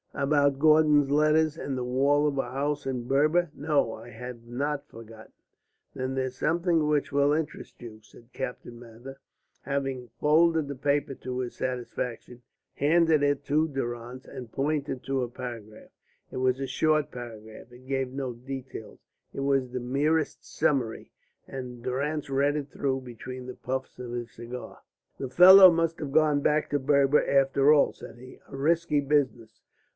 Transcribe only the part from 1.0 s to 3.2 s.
letters and the wall of a house in